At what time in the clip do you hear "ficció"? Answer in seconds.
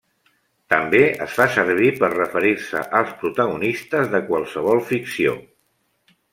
4.93-5.39